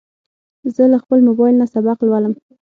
[0.75, 2.33] زه له خپل موبایل نه سبق لولم.